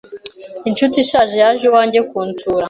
Inshuti 0.69 0.95
ishaje 1.03 1.35
yaje 1.43 1.63
iwanjye 1.69 1.99
kunsura. 2.09 2.59